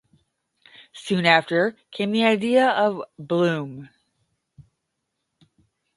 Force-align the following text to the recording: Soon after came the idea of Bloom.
Soon 0.93 1.27
after 1.27 1.77
came 1.91 2.11
the 2.11 2.23
idea 2.23 2.67
of 2.69 3.03
Bloom. 3.19 3.89